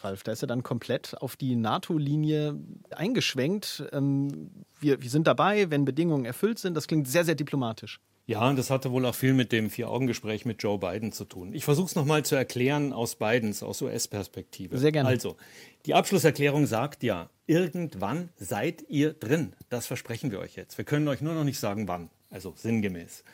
[0.03, 0.23] Ralf.
[0.23, 2.59] Da ist er dann komplett auf die NATO-Linie
[2.91, 3.83] eingeschwenkt.
[3.91, 6.75] Ähm, wir, wir sind dabei, wenn Bedingungen erfüllt sind.
[6.75, 7.99] Das klingt sehr, sehr diplomatisch.
[8.25, 11.53] Ja, und das hatte wohl auch viel mit dem Vier-Augen-Gespräch mit Joe Biden zu tun.
[11.53, 14.77] Ich versuche es nochmal zu erklären aus Bidens, aus US-Perspektive.
[14.77, 15.09] Sehr gerne.
[15.09, 15.35] Also,
[15.85, 19.53] die Abschlusserklärung sagt ja, irgendwann seid ihr drin.
[19.69, 20.77] Das versprechen wir euch jetzt.
[20.77, 22.09] Wir können euch nur noch nicht sagen, wann.
[22.29, 23.25] Also sinngemäß.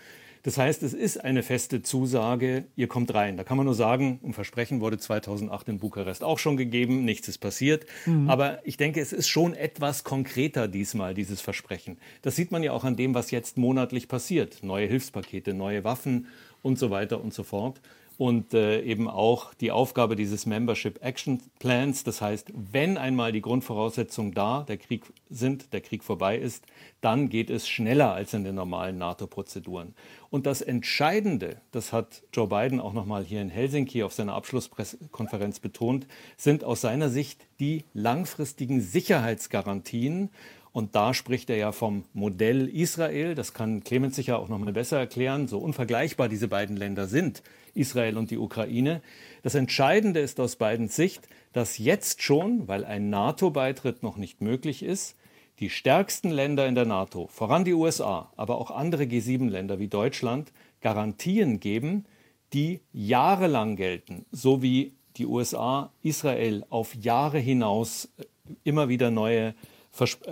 [0.43, 3.35] Das heißt, es ist eine feste Zusage, ihr kommt rein.
[3.35, 7.27] Da kann man nur sagen, ein Versprechen wurde 2008 in Bukarest auch schon gegeben, nichts
[7.27, 7.85] ist passiert.
[8.05, 8.29] Mhm.
[8.29, 11.97] Aber ich denke, es ist schon etwas konkreter diesmal, dieses Versprechen.
[12.21, 14.63] Das sieht man ja auch an dem, was jetzt monatlich passiert.
[14.63, 16.27] Neue Hilfspakete, neue Waffen
[16.61, 17.81] und so weiter und so fort
[18.19, 22.03] und äh, eben auch die Aufgabe dieses Membership Action Plans.
[22.03, 26.65] Das heißt, wenn einmal die Grundvoraussetzungen da, der Krieg sind, der Krieg vorbei ist,
[26.99, 29.95] dann geht es schneller als in den normalen NATO-Prozeduren.
[30.29, 35.61] Und das Entscheidende, das hat Joe Biden auch nochmal hier in Helsinki auf seiner Abschlusskonferenz
[35.61, 36.05] betont,
[36.35, 40.29] sind aus seiner Sicht die langfristigen Sicherheitsgarantien
[40.71, 43.33] und da spricht er ja vom Modell Israel.
[43.33, 47.43] Das kann Clemens sicher auch noch mal besser erklären, so unvergleichbar diese beiden Länder sind,
[47.75, 49.01] Israel und die Ukraine.
[49.43, 54.83] Das Entscheidende ist aus beiden Sicht, dass jetzt schon, weil ein NATO-Beitritt noch nicht möglich
[54.83, 55.15] ist,
[55.59, 60.53] die stärksten Länder in der NATO, voran die USA, aber auch andere G7-Länder wie Deutschland,
[60.81, 62.05] Garantien geben,
[62.53, 68.23] die jahrelang gelten, so wie die USA Israel auf Jahre hinaus äh,
[68.63, 69.53] immer wieder neue,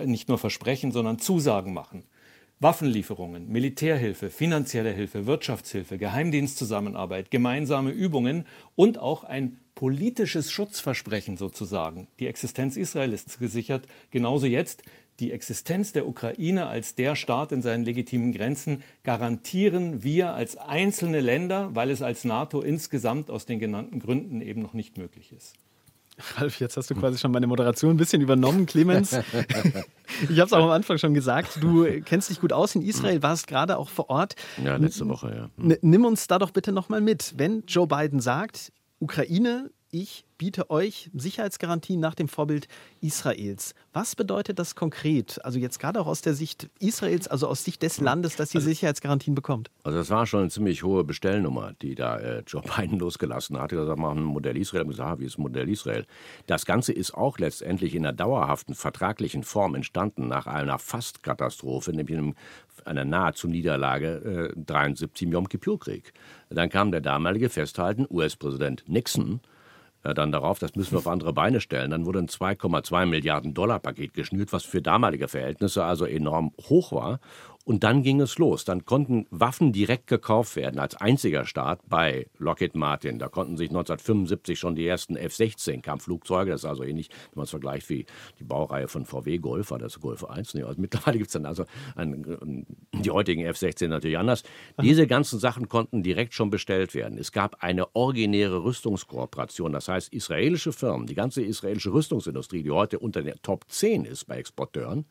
[0.05, 2.03] nicht nur Versprechen, sondern Zusagen machen.
[2.59, 12.07] Waffenlieferungen, Militärhilfe, finanzielle Hilfe, Wirtschaftshilfe, Geheimdienstzusammenarbeit, gemeinsame Übungen und auch ein politisches Schutzversprechen sozusagen.
[12.19, 14.81] Die Existenz Israel ist gesichert, genauso jetzt
[15.19, 21.21] die Existenz der Ukraine als der Staat in seinen legitimen Grenzen garantieren wir als einzelne
[21.21, 25.55] Länder, weil es als NATO insgesamt aus den genannten Gründen eben noch nicht möglich ist.
[26.35, 29.15] Ralf, jetzt hast du quasi schon meine Moderation ein bisschen übernommen, Clemens.
[30.23, 33.21] ich habe es auch am Anfang schon gesagt, du kennst dich gut aus in Israel,
[33.23, 34.35] warst gerade auch vor Ort.
[34.63, 35.77] Ja, letzte Woche, ja.
[35.81, 37.33] Nimm uns da doch bitte nochmal mit.
[37.37, 42.67] Wenn Joe Biden sagt, Ukraine ich biete euch Sicherheitsgarantien nach dem Vorbild
[43.01, 43.73] Israels.
[43.93, 45.43] Was bedeutet das konkret?
[45.43, 48.57] Also jetzt gerade auch aus der Sicht Israels, also aus Sicht des Landes, das die
[48.57, 49.71] also, Sicherheitsgarantien bekommt.
[49.83, 53.71] Also das war schon eine ziemlich hohe Bestellnummer, die da äh, Joe Biden losgelassen hat.
[53.71, 54.83] Er hat gesagt, machen ein Modell Israel.
[54.83, 56.05] Und gesagt, ah, wie ist Modell Israel?
[56.45, 62.17] Das Ganze ist auch letztendlich in einer dauerhaften vertraglichen Form entstanden nach einer Fastkatastrophe, nämlich
[62.17, 62.35] einem,
[62.85, 66.13] einer nahezu Niederlage äh, 73 im Yom Kippur-Krieg.
[66.49, 69.39] Dann kam der damalige Festhalten US-Präsident Nixon
[70.03, 71.91] dann darauf, das müssen wir auf andere Beine stellen.
[71.91, 76.91] Dann wurde ein 2,2 Milliarden Dollar Paket geschnürt, was für damalige Verhältnisse also enorm hoch
[76.91, 77.19] war.
[77.67, 78.63] Und dann ging es los.
[78.63, 83.19] Dann konnten Waffen direkt gekauft werden, als einziger Staat bei Lockheed Martin.
[83.19, 87.43] Da konnten sich 1975 schon die ersten F-16 Kampfflugzeuge, das ist also ähnlich, wenn man
[87.43, 88.05] es vergleicht wie
[88.39, 90.53] die Baureihe von VW Golf, war das Golf 1.
[90.53, 91.65] Nee, also mittlerweile gibt es dann also
[91.97, 94.43] ein, die heutigen F-16 natürlich anders.
[94.81, 97.17] Diese ganzen Sachen konnten direkt schon bestellt werden.
[97.17, 99.73] Es gab eine originäre Rüstungskooperation.
[99.73, 104.23] Das heißt, israelische Firmen, die ganze israelische Rüstungsindustrie, die heute unter der Top 10 ist
[104.23, 105.05] bei Exporteuren,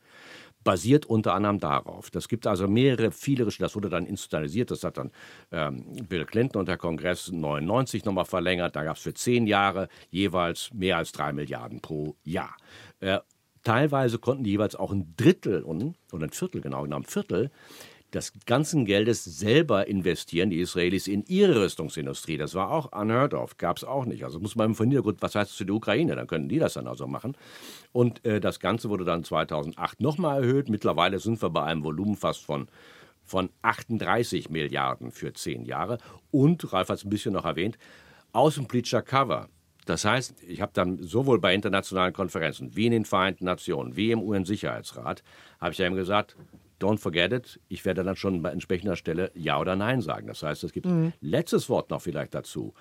[0.67, 2.11] basiert unter anderem darauf.
[2.11, 5.11] Das gibt also mehrere, viele, das wurde dann institutionalisiert, das hat dann
[5.53, 9.87] ähm, Bill Clinton und der Kongress 99 nochmal verlängert, da gab es für zehn Jahre
[10.09, 12.57] jeweils mehr als drei Milliarden pro Jahr.
[12.99, 13.19] Äh,
[13.63, 17.49] teilweise konnten die jeweils auch ein Drittel oder ein Viertel, genau genommen, ein Viertel
[18.13, 22.37] des ganzen Geldes selber investieren, die Israelis, in ihre Rüstungsindustrie.
[22.37, 24.23] Das war auch unheard of, gab es auch nicht.
[24.23, 26.15] Also muss man von Hintergrund, was heißt das für die Ukraine?
[26.15, 27.35] Dann können die das dann also machen.
[27.91, 30.69] Und äh, das Ganze wurde dann 2008 nochmal erhöht.
[30.69, 32.67] Mittlerweile sind wir bei einem Volumen fast von
[33.27, 35.97] von 38 Milliarden für zehn Jahre.
[36.31, 37.77] Und, Ralf hat es ein bisschen noch erwähnt,
[38.31, 39.49] außenpolitischer Cover.
[39.85, 44.11] Das heißt, ich habe dann sowohl bei internationalen Konferenzen wie in den Vereinten Nationen wie
[44.11, 45.23] im UN-Sicherheitsrat,
[45.61, 46.35] habe ich ja eben gesagt,
[46.79, 50.27] don't forget it, ich werde dann schon bei entsprechender Stelle Ja oder Nein sagen.
[50.27, 51.13] Das heißt, es gibt mhm.
[51.21, 52.73] letztes Wort noch vielleicht dazu.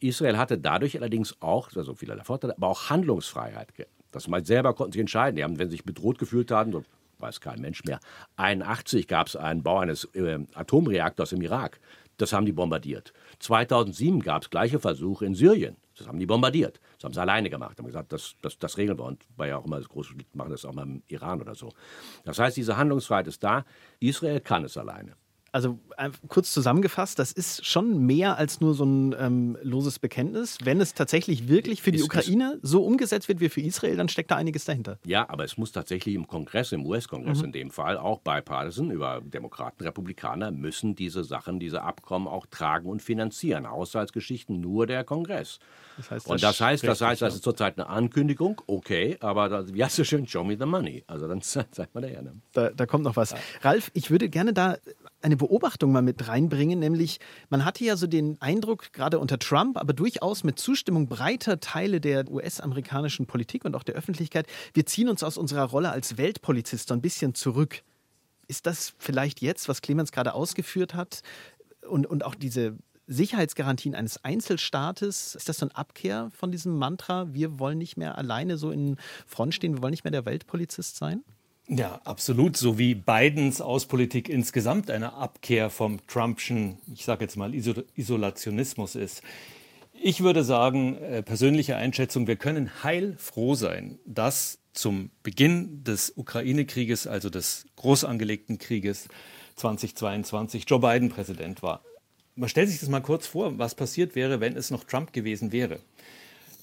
[0.00, 3.68] Israel hatte dadurch allerdings auch, also vielerlei Vorteile, aber auch Handlungsfreiheit.
[4.10, 5.36] Das mal selber konnten sich entscheiden.
[5.36, 6.84] Die haben, wenn sie sich bedroht gefühlt haben, so
[7.18, 8.00] weiß kein Mensch mehr.
[8.36, 11.78] 1981 gab es einen Bau eines äh, Atomreaktors im Irak.
[12.16, 13.12] Das haben die bombardiert.
[13.38, 15.76] 2007 gab es gleiche Versuche in Syrien.
[16.00, 16.80] Das haben die bombardiert.
[16.96, 17.78] Das haben sie alleine gemacht.
[17.78, 19.04] Haben gesagt, das, das, das regeln wir.
[19.04, 21.72] Und war ja auch immer das große, machen das auch mal im Iran oder so.
[22.24, 23.64] Das heißt, diese Handlungsfreiheit ist da.
[24.00, 25.14] Israel kann es alleine
[25.52, 25.78] also
[26.28, 30.58] kurz zusammengefasst, das ist schon mehr als nur so ein ähm, loses Bekenntnis.
[30.62, 34.30] Wenn es tatsächlich wirklich für die Ukraine so umgesetzt wird wie für Israel, dann steckt
[34.30, 34.98] da einiges dahinter.
[35.04, 37.46] Ja, aber es muss tatsächlich im Kongress, im US-Kongress mhm.
[37.46, 42.88] in dem Fall, auch bipartisan über Demokraten, Republikaner, müssen diese Sachen, diese Abkommen auch tragen
[42.88, 43.68] und finanzieren.
[43.68, 45.58] Haushaltsgeschichten nur der Kongress.
[45.96, 49.48] Das heißt, das und das heißt, das heißt, das ist zurzeit eine Ankündigung, okay, aber
[49.48, 51.04] das, wie heißt es schön, show me the money.
[51.06, 52.32] Also dann sagt man da gerne.
[52.52, 53.32] Da, da kommt noch was.
[53.32, 53.38] Ja.
[53.62, 54.78] Ralf, ich würde gerne da
[55.22, 59.76] eine Beobachtung mal mit reinbringen, nämlich man hatte ja so den Eindruck, gerade unter Trump,
[59.76, 65.08] aber durchaus mit Zustimmung breiter Teile der US-amerikanischen Politik und auch der Öffentlichkeit, wir ziehen
[65.08, 67.82] uns aus unserer Rolle als Weltpolizist so ein bisschen zurück.
[68.48, 71.22] Ist das vielleicht jetzt, was Clemens gerade ausgeführt hat,
[71.86, 77.34] und, und auch diese Sicherheitsgarantien eines Einzelstaates, ist das so eine Abkehr von diesem Mantra,
[77.34, 80.96] wir wollen nicht mehr alleine so in Front stehen, wir wollen nicht mehr der Weltpolizist
[80.96, 81.24] sein?
[81.72, 82.56] Ja, absolut.
[82.56, 89.22] So wie Bidens Außenpolitik insgesamt eine Abkehr vom Trumpschen, ich sage jetzt mal, Isolationismus ist.
[89.92, 97.06] Ich würde sagen, äh, persönliche Einschätzung, wir können heilfroh sein, dass zum Beginn des Ukraine-Krieges,
[97.06, 99.08] also des groß angelegten Krieges
[99.54, 101.84] 2022, Joe Biden Präsident war.
[102.34, 105.52] Man stellt sich das mal kurz vor, was passiert wäre, wenn es noch Trump gewesen
[105.52, 105.78] wäre.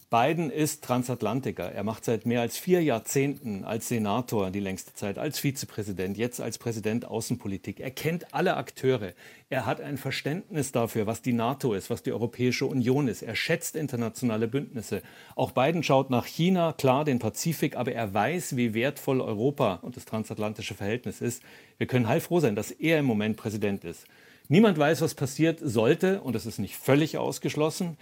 [0.10, 1.70] Biden ist Transatlantiker.
[1.70, 6.40] Er macht seit mehr als vier Jahrzehnten als Senator die längste Zeit, als Vizepräsident, jetzt
[6.40, 7.82] als Präsident Außenpolitik.
[7.82, 9.12] Er kennt alle Akteure.
[9.50, 13.22] Er hat ein Verständnis dafür, was die NATO ist, was die Europäische Union ist.
[13.22, 15.02] Er schätzt internationale Bündnisse.
[15.36, 19.98] Auch Biden schaut nach China, klar, den Pazifik, aber er weiß, wie wertvoll Europa und
[19.98, 21.44] das transatlantische Verhältnis ist.
[21.78, 24.06] Wir können heilfroh sein, dass er im Moment Präsident ist.
[24.50, 27.98] Niemand weiß, was passiert sollte, und das ist nicht völlig ausgeschlossen,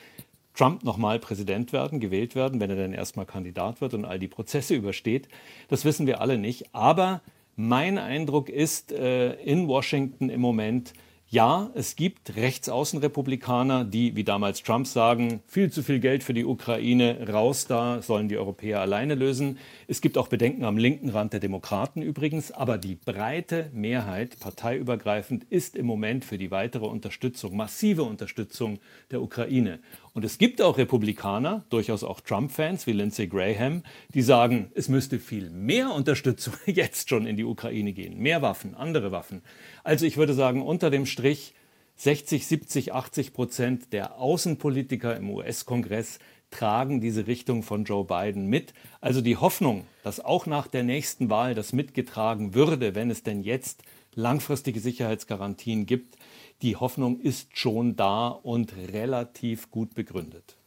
[0.56, 4.28] Trump nochmal Präsident werden, gewählt werden, wenn er dann erstmal Kandidat wird und all die
[4.28, 5.28] Prozesse übersteht.
[5.68, 6.74] Das wissen wir alle nicht.
[6.74, 7.22] Aber
[7.56, 10.94] mein Eindruck ist äh, in Washington im Moment,
[11.28, 16.46] ja, es gibt Rechtsaußenrepublikaner, die, wie damals Trump, sagen, viel zu viel Geld für die
[16.46, 19.58] Ukraine, raus da, sollen die Europäer alleine lösen.
[19.88, 25.46] Es gibt auch Bedenken am linken Rand der Demokraten übrigens, aber die breite Mehrheit, parteiübergreifend,
[25.50, 29.80] ist im Moment für die weitere Unterstützung, massive Unterstützung der Ukraine.
[30.16, 35.20] Und es gibt auch Republikaner, durchaus auch Trump-Fans wie Lindsey Graham, die sagen, es müsste
[35.20, 38.18] viel mehr Unterstützung jetzt schon in die Ukraine gehen.
[38.18, 39.42] Mehr Waffen, andere Waffen.
[39.84, 41.54] Also ich würde sagen, unter dem Strich
[41.98, 48.74] 60, 70, 80 Prozent der Außenpolitiker im US-Kongress tragen diese Richtung von Joe Biden mit.
[49.02, 53.44] Also die Hoffnung, dass auch nach der nächsten Wahl das mitgetragen würde, wenn es denn
[53.44, 56.16] jetzt langfristige Sicherheitsgarantien gibt,
[56.62, 60.58] die Hoffnung ist schon da und relativ gut begründet.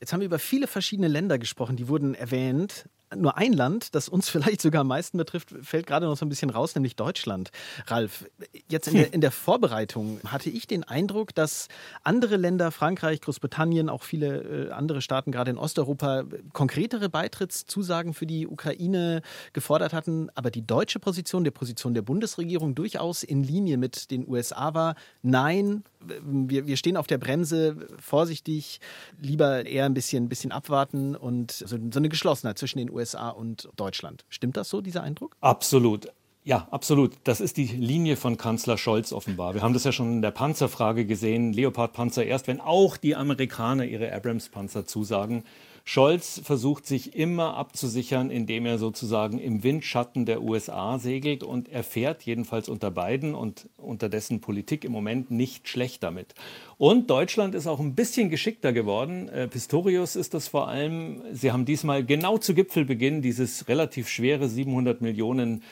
[0.00, 4.08] Jetzt haben wir über viele verschiedene Länder gesprochen, die wurden erwähnt nur ein Land, das
[4.08, 7.50] uns vielleicht sogar am meisten betrifft, fällt gerade noch so ein bisschen raus, nämlich Deutschland.
[7.86, 8.24] Ralf,
[8.68, 11.68] jetzt in der, in der Vorbereitung hatte ich den Eindruck, dass
[12.02, 18.26] andere Länder, Frankreich, Großbritannien, auch viele äh, andere Staaten, gerade in Osteuropa, konkretere Beitrittszusagen für
[18.26, 19.22] die Ukraine
[19.52, 20.28] gefordert hatten.
[20.34, 24.94] Aber die deutsche Position, der Position der Bundesregierung durchaus in Linie mit den USA war,
[25.22, 25.84] nein,
[26.22, 28.80] wir, wir stehen auf der Bremse, vorsichtig,
[29.20, 33.68] lieber eher ein bisschen, bisschen abwarten und so, so eine Geschlossenheit zwischen den USA und
[33.76, 34.24] Deutschland.
[34.28, 35.36] Stimmt das so, dieser Eindruck?
[35.40, 36.08] Absolut.
[36.44, 37.12] Ja, absolut.
[37.22, 39.54] Das ist die Linie von Kanzler Scholz offenbar.
[39.54, 41.52] Wir haben das ja schon in der Panzerfrage gesehen.
[41.52, 45.44] Leopard-Panzer erst, wenn auch die Amerikaner ihre Abrams-Panzer zusagen.
[45.84, 51.82] Scholz versucht sich immer abzusichern, indem er sozusagen im Windschatten der USA segelt und er
[51.82, 56.34] fährt jedenfalls unter Biden und unter dessen Politik im Moment nicht schlecht damit.
[56.78, 59.28] Und Deutschland ist auch ein bisschen geschickter geworden.
[59.28, 61.22] Äh, Pistorius ist das vor allem.
[61.32, 65.62] Sie haben diesmal genau zu Gipfelbeginn dieses relativ schwere 700 Millionen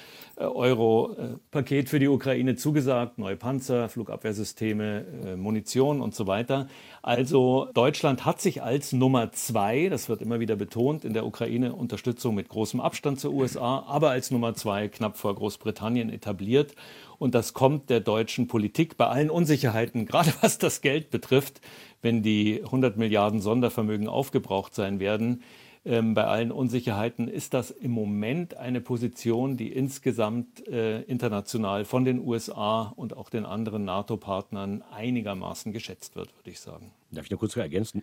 [0.40, 6.68] Euro-Paket für die Ukraine zugesagt, neue Panzer, Flugabwehrsysteme, äh, Munition und so weiter.
[7.02, 11.74] Also Deutschland hat sich als Nummer zwei, das wird immer wieder betont, in der Ukraine
[11.74, 16.74] Unterstützung mit großem Abstand zur USA, aber als Nummer zwei knapp vor Großbritannien etabliert.
[17.18, 21.60] Und das kommt der deutschen Politik bei allen Unsicherheiten, gerade was das Geld betrifft,
[22.00, 25.42] wenn die 100 Milliarden Sondervermögen aufgebraucht sein werden,
[25.84, 32.04] ähm, bei allen Unsicherheiten ist das im Moment eine Position, die insgesamt äh, international von
[32.04, 36.92] den USA und auch den anderen NATO-Partnern einigermaßen geschätzt wird, würde ich sagen.
[37.10, 38.02] Darf ich noch kurz ergänzen?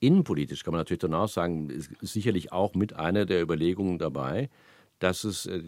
[0.00, 4.50] Innenpolitisch kann man natürlich dann auch sagen, ist sicherlich auch mit einer der Überlegungen dabei,
[5.02, 5.60] dass es äh,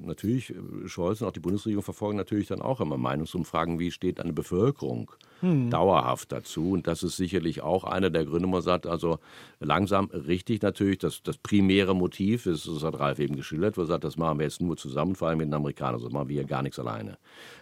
[0.00, 4.18] natürlich, äh, Scholz und auch die Bundesregierung verfolgen natürlich dann auch immer Meinungsumfragen, wie steht
[4.18, 5.70] eine Bevölkerung hm.
[5.70, 6.72] dauerhaft dazu.
[6.72, 9.18] Und das ist sicherlich auch einer der Gründe, wo man sagt, also
[9.60, 13.86] langsam richtig natürlich, das, das primäre Motiv ist, das hat Ralf eben geschildert, wo er
[13.86, 16.34] sagt, das machen wir jetzt nur zusammen, vor allem mit den Amerikanern, das machen wir
[16.34, 17.18] hier gar nichts alleine.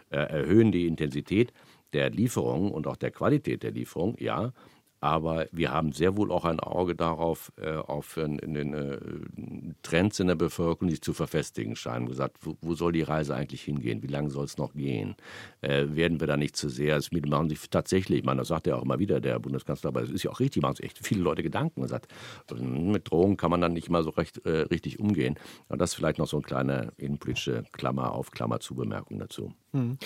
[0.09, 1.53] Äh, erhöhen die Intensität
[1.93, 4.53] der Lieferung und auch der Qualität der Lieferung, ja,
[5.01, 10.35] aber wir haben sehr wohl auch ein Auge darauf, äh, auf äh, Trends in der
[10.35, 12.07] Bevölkerung, die sich zu verfestigen scheinen.
[12.07, 14.03] Gesagt, wo, wo, soll die Reise eigentlich hingehen?
[14.03, 15.15] Wie lange soll es noch gehen?
[15.61, 16.97] Äh, werden wir da nicht zu sehr?
[16.97, 20.03] Es machen sich tatsächlich, ich meine, das sagt ja auch immer wieder der Bundeskanzler, aber
[20.03, 21.83] es ist ja auch richtig, machen sich echt viele Leute Gedanken.
[21.83, 22.13] Er sagt,
[22.61, 25.37] mit Drohungen kann man dann nicht mal so recht, äh, richtig umgehen.
[25.69, 29.53] Und das ist vielleicht noch so eine kleine innenpolitische Klammer auf, Klammer zu Bemerkung dazu.
[29.73, 29.99] Mhm.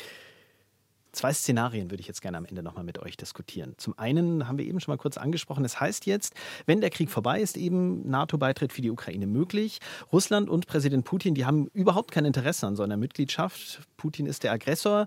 [1.13, 3.75] Zwei Szenarien würde ich jetzt gerne am Ende nochmal mit euch diskutieren.
[3.77, 6.89] Zum einen haben wir eben schon mal kurz angesprochen, es das heißt jetzt, wenn der
[6.89, 9.79] Krieg vorbei ist, eben NATO-Beitritt für die Ukraine möglich.
[10.11, 13.83] Russland und Präsident Putin, die haben überhaupt kein Interesse an so einer Mitgliedschaft.
[13.99, 15.07] Putin ist der Aggressor.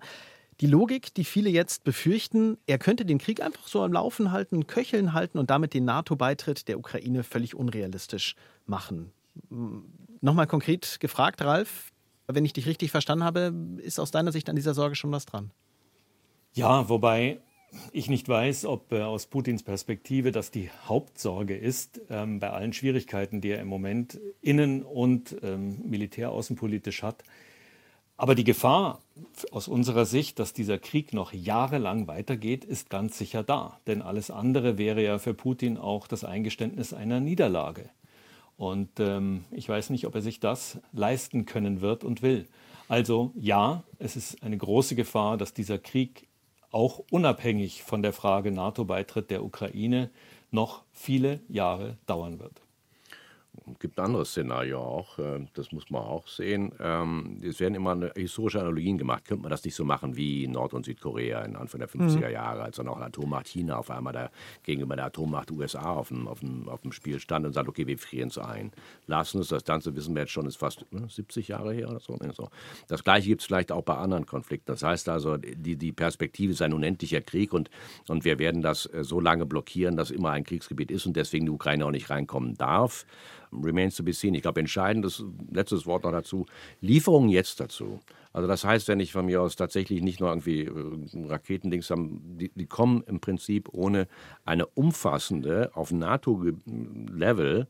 [0.61, 4.67] Die Logik, die viele jetzt befürchten, er könnte den Krieg einfach so am Laufen halten,
[4.67, 9.11] köcheln halten und damit den NATO-Beitritt der Ukraine völlig unrealistisch machen.
[10.21, 11.91] Nochmal konkret gefragt, Ralf,
[12.27, 15.25] wenn ich dich richtig verstanden habe, ist aus deiner Sicht an dieser Sorge schon was
[15.25, 15.51] dran?
[16.55, 17.39] Ja, wobei
[17.91, 22.71] ich nicht weiß, ob äh, aus Putins Perspektive das die Hauptsorge ist, ähm, bei allen
[22.71, 27.25] Schwierigkeiten, die er im Moment innen- und ähm, militäraußenpolitisch hat.
[28.15, 29.01] Aber die Gefahr
[29.51, 33.81] aus unserer Sicht, dass dieser Krieg noch jahrelang weitergeht, ist ganz sicher da.
[33.85, 37.89] Denn alles andere wäre ja für Putin auch das Eingeständnis einer Niederlage.
[38.55, 42.47] Und ähm, ich weiß nicht, ob er sich das leisten können wird und will.
[42.87, 46.29] Also ja, es ist eine große Gefahr, dass dieser Krieg
[46.75, 50.09] auch unabhängig von der Frage NATO-Beitritt der Ukraine
[50.51, 52.64] noch viele Jahre dauern wird.
[53.79, 56.71] Gibt ein anderes Szenario auch, äh, das muss man auch sehen.
[56.79, 59.25] Ähm, es werden immer historische Analogien gemacht.
[59.25, 62.33] Könnte man das nicht so machen wie Nord- und Südkorea in Anfang der 50er mhm.
[62.33, 64.29] Jahre, als dann auch Atommacht China auf einmal da
[64.63, 67.87] gegenüber der Atommacht USA auf dem, auf dem, auf dem Spiel stand und sagt, okay,
[67.87, 68.71] wir frieren es ein.
[69.07, 71.99] Lassen uns das Ganze, wissen wir jetzt schon, ist fast ne, 70 Jahre her oder
[71.99, 72.49] so.
[72.87, 74.71] Das Gleiche gibt es vielleicht auch bei anderen Konflikten.
[74.71, 77.69] Das heißt also, die, die Perspektive ist ein unendlicher Krieg und,
[78.07, 81.45] und wir werden das äh, so lange blockieren, dass immer ein Kriegsgebiet ist und deswegen
[81.45, 83.05] die Ukraine auch nicht reinkommen darf.
[83.63, 84.33] Remains to be seen.
[84.33, 86.45] Ich glaube, entscheidendes letztes Wort noch dazu.
[86.81, 87.99] Lieferungen jetzt dazu.
[88.33, 92.19] Also das heißt, wenn ich von mir aus tatsächlich nicht nur irgendwie äh, Raketendings haben,
[92.37, 94.07] die, die kommen im Prinzip ohne
[94.43, 97.67] eine umfassende, auf NATO-Level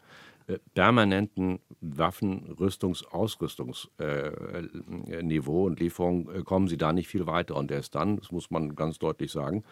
[0.73, 7.55] permanenten Waffen-, Rüstungs-, Ausrüstungsniveau äh, und Lieferung äh, kommen sie da nicht viel weiter.
[7.55, 9.63] Und erst dann, das muss man ganz deutlich sagen,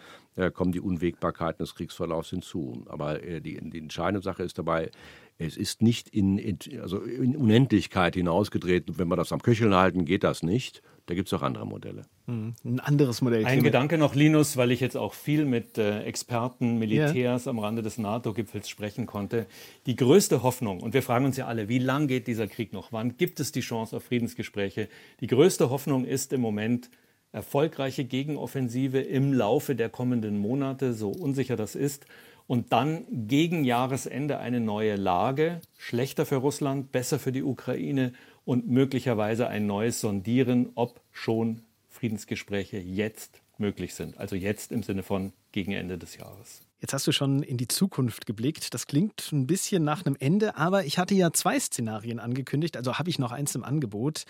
[0.55, 2.85] kommen die Unwägbarkeiten des Kriegsverlaufs hinzu.
[2.87, 4.89] Aber die, die entscheidende Sache ist dabei,
[5.37, 8.97] es ist nicht in, in, also in Unendlichkeit hinausgedreht.
[8.97, 10.81] Wenn wir das am Köcheln halten, geht das nicht.
[11.05, 12.03] Da gibt es auch andere Modelle.
[12.27, 12.53] Mhm.
[12.63, 13.45] Ein anderes Modell.
[13.45, 17.49] Ein Gedanke noch, Linus, weil ich jetzt auch viel mit äh, Experten, Militärs ja.
[17.49, 19.45] am Rande des NATO-Gipfels sprechen konnte.
[19.85, 22.93] Die größte Hoffnung, und wir fragen uns ja alle, wie lang geht dieser Krieg noch?
[22.93, 24.87] Wann gibt es die Chance auf Friedensgespräche?
[25.19, 26.89] Die größte Hoffnung ist im Moment
[27.33, 32.05] erfolgreiche Gegenoffensive im Laufe der kommenden Monate, so unsicher das ist
[32.47, 38.13] und dann gegen Jahresende eine neue Lage, schlechter für Russland, besser für die Ukraine
[38.45, 44.17] und möglicherweise ein neues Sondieren, ob schon Friedensgespräche jetzt möglich sind.
[44.17, 46.61] Also jetzt im Sinne von gegen Ende des Jahres.
[46.79, 48.73] Jetzt hast du schon in die Zukunft geblickt.
[48.73, 52.99] Das klingt ein bisschen nach einem Ende, aber ich hatte ja zwei Szenarien angekündigt, also
[52.99, 54.25] habe ich noch eins im Angebot.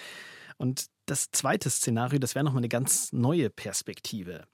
[0.58, 4.46] Und das zweite Szenario, das wäre nochmal eine ganz neue Perspektive.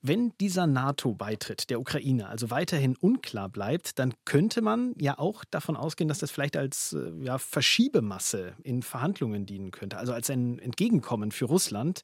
[0.00, 5.76] Wenn dieser NATO-Beitritt der Ukraine also weiterhin unklar bleibt, dann könnte man ja auch davon
[5.76, 10.60] ausgehen, dass das vielleicht als äh, ja, Verschiebemasse in Verhandlungen dienen könnte, also als ein
[10.60, 12.02] Entgegenkommen für Russland.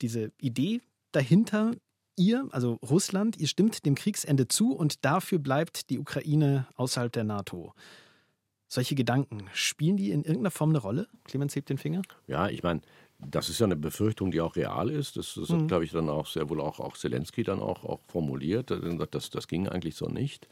[0.00, 0.80] Diese Idee
[1.12, 1.72] dahinter,
[2.16, 7.24] ihr, also Russland, ihr stimmt dem Kriegsende zu und dafür bleibt die Ukraine außerhalb der
[7.24, 7.74] NATO.
[8.68, 11.08] Solche Gedanken, spielen die in irgendeiner Form eine Rolle?
[11.24, 12.02] Clemens hebt den Finger.
[12.26, 12.82] Ja, ich meine,
[13.18, 15.16] das ist ja eine Befürchtung, die auch real ist.
[15.16, 15.62] Das, das mhm.
[15.62, 18.70] hat, glaube ich, dann auch sehr wohl auch, auch Zelensky dann auch, auch formuliert.
[19.10, 20.48] Das, das ging eigentlich so nicht.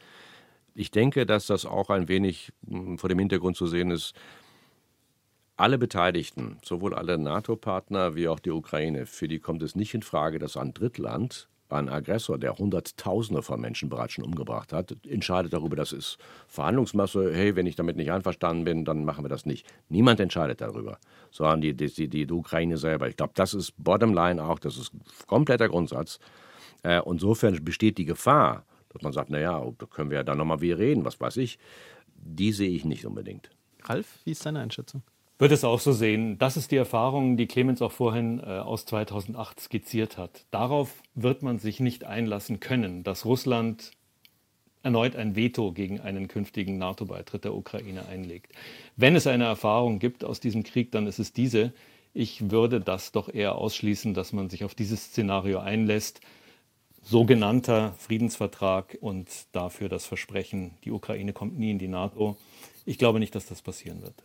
[0.75, 4.13] Ich denke, dass das auch ein wenig hm, vor dem Hintergrund zu sehen ist,
[5.55, 10.03] alle Beteiligten, sowohl alle NATO-Partner wie auch die Ukraine, für die kommt es nicht in
[10.03, 15.53] Frage, dass ein Drittland ein Aggressor, der Hunderttausende von Menschen bereits schon umgebracht hat, entscheidet
[15.53, 19.45] darüber, das ist Verhandlungsmasse, hey, wenn ich damit nicht einverstanden bin, dann machen wir das
[19.45, 19.65] nicht.
[19.89, 20.97] Niemand entscheidet darüber,
[21.31, 23.07] sondern die, die, die, die Ukraine selber.
[23.07, 24.91] Ich glaube, das ist Bottomline auch, das ist
[25.27, 26.19] kompletter Grundsatz.
[26.83, 30.61] Äh, insofern besteht die Gefahr, dass man sagt, naja, da können wir ja dann nochmal
[30.61, 31.59] wieder reden, was weiß ich.
[32.15, 33.49] Die sehe ich nicht unbedingt.
[33.83, 35.03] Ralf, wie ist deine Einschätzung?
[35.39, 36.37] Würde es auch so sehen.
[36.37, 40.45] Das ist die Erfahrung, die Clemens auch vorhin äh, aus 2008 skizziert hat.
[40.51, 43.91] Darauf wird man sich nicht einlassen können, dass Russland
[44.83, 48.53] erneut ein Veto gegen einen künftigen NATO-Beitritt der Ukraine einlegt.
[48.95, 51.73] Wenn es eine Erfahrung gibt aus diesem Krieg, dann ist es diese.
[52.13, 56.21] Ich würde das doch eher ausschließen, dass man sich auf dieses Szenario einlässt.
[57.03, 62.37] Sogenannter Friedensvertrag und dafür das Versprechen, die Ukraine kommt nie in die NATO.
[62.85, 64.15] Ich glaube nicht, dass das passieren wird.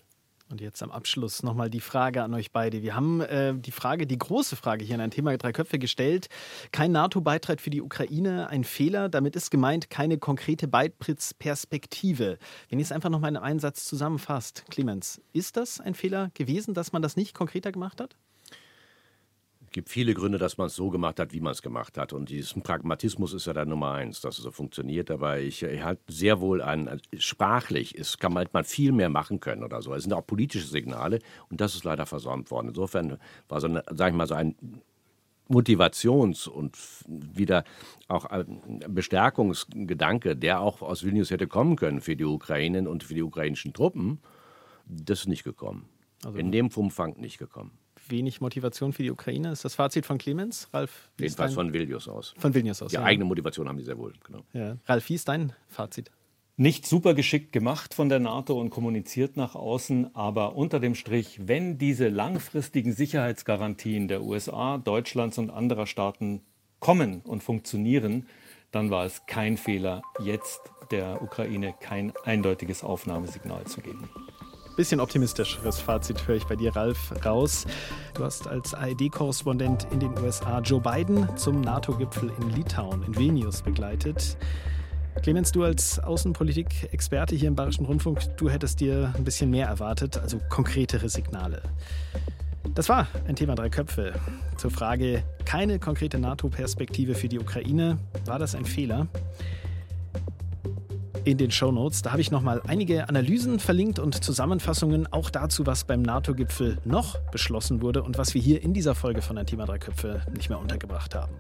[0.53, 2.83] Und jetzt am Abschluss nochmal die Frage an euch beide.
[2.83, 6.29] Wir haben äh, die Frage, die große Frage hier in ein Thema drei Köpfe gestellt.
[6.73, 9.09] Kein NATO-Beitritt für die Ukraine, ein Fehler.
[9.09, 12.37] Damit ist gemeint keine konkrete Beitrittsperspektive.
[12.69, 16.75] Wenn ihr es einfach nochmal in einem Einsatz zusammenfasst, Clemens, ist das ein Fehler gewesen,
[16.75, 18.15] dass man das nicht konkreter gemacht hat?
[19.73, 22.13] Gibt viele Gründe, dass man es so gemacht hat, wie man es gemacht hat.
[22.13, 25.11] Und diesen Pragmatismus ist ja der Nummer eins, dass es so funktioniert.
[25.11, 29.65] Aber ich, ich halte sehr wohl an, sprachlich ist, kann man viel mehr machen können
[29.65, 29.95] oder so.
[29.95, 31.19] Es sind auch politische Signale
[31.51, 32.69] und das ist leider versäumt worden.
[32.69, 34.55] Insofern war so, eine, sag ich mal, so ein
[35.49, 37.65] Motivations- und wieder
[38.09, 43.15] auch ein Bestärkungsgedanke, der auch aus Vilnius hätte kommen können für die Ukrainen und für
[43.15, 44.21] die ukrainischen Truppen,
[44.87, 45.89] das ist nicht gekommen.
[46.25, 49.53] Also In dem Umfang nicht gekommen wenig Motivation für die Ukraine.
[49.53, 50.69] Ist das Fazit von Clemens?
[50.73, 51.11] Ralf?
[51.19, 52.35] Jedenfalls von Vilnius aus.
[52.39, 52.91] Von Vilnius aus.
[52.91, 53.03] Die ja.
[53.03, 54.45] eigene Motivation haben die sehr wohl, genau.
[54.53, 54.77] Ja.
[54.87, 56.11] Ralf, wie ist dein Fazit?
[56.57, 61.41] Nicht super geschickt gemacht von der NATO und kommuniziert nach außen, aber unter dem Strich,
[61.49, 66.43] wenn diese langfristigen Sicherheitsgarantien der USA, Deutschlands und anderer Staaten
[66.79, 68.27] kommen und funktionieren,
[68.71, 70.61] dann war es kein Fehler, jetzt
[70.91, 74.09] der Ukraine kein eindeutiges Aufnahmesignal zu geben.
[74.77, 77.67] Bisschen optimistischeres Fazit höre ich bei dir, Ralf, raus.
[78.15, 83.61] Du hast als ARD-Korrespondent in den USA Joe Biden zum NATO-Gipfel in Litauen, in Vilnius
[83.61, 84.39] begleitet.
[85.23, 90.17] Clemens, du als Außenpolitik-Experte hier im Bayerischen Rundfunk, du hättest dir ein bisschen mehr erwartet,
[90.17, 91.61] also konkretere Signale.
[92.75, 94.15] Das war ein Thema drei Köpfe.
[94.57, 99.07] Zur Frage, keine konkrete NATO-Perspektive für die Ukraine, war das ein Fehler?
[101.25, 105.65] In den Show Notes, da habe ich nochmal einige Analysen verlinkt und Zusammenfassungen auch dazu,
[105.67, 109.47] was beim NATO-Gipfel noch beschlossen wurde und was wir hier in dieser Folge von Ein
[109.47, 111.33] Thema drei Köpfe nicht mehr untergebracht haben.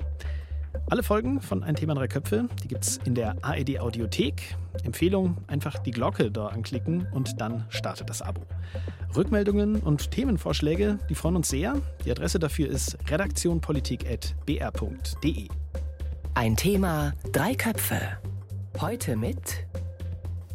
[0.89, 4.55] Alle Folgen von Ein Thema drei Köpfe, die gibt es in der AED Audiothek.
[4.85, 8.43] Empfehlung, einfach die Glocke da anklicken und dann startet das Abo.
[9.17, 11.75] Rückmeldungen und Themenvorschläge, die freuen uns sehr.
[12.05, 15.49] Die Adresse dafür ist redaktionpolitik.br.de.
[16.35, 17.99] Ein Thema, drei Köpfe.
[18.81, 19.67] Heute mit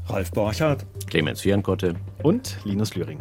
[0.07, 3.19] Ralf Borchardt, Clemens Fierenkotte und Linus Lühring.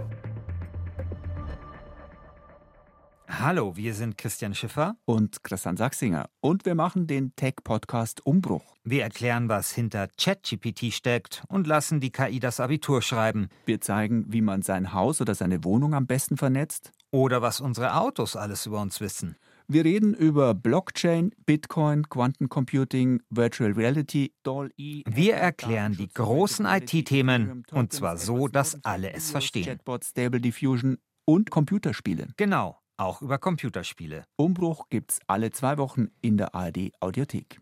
[3.29, 8.65] Hallo, wir sind Christian Schiffer und Christian Sachsinger und wir machen den Tech-Podcast Umbruch.
[8.83, 13.49] Wir erklären, was hinter ChatGPT steckt und lassen die KI das Abitur schreiben.
[13.67, 16.91] Wir zeigen, wie man sein Haus oder seine Wohnung am besten vernetzt.
[17.11, 19.37] Oder was unsere Autos alles über uns wissen.
[19.69, 25.03] Wir reden über Blockchain, Bitcoin, Quantencomputing, Virtual Reality, DALL-E.
[25.09, 29.64] Wir erklären die großen IT-Themen und zwar so, dass alle es verstehen.
[29.64, 32.29] Chatbot, Stable Diffusion und Computerspiele.
[32.37, 34.25] Genau auch über Computerspiele.
[34.37, 37.61] Umbruch gibt's alle zwei Wochen in der ARD Audiothek.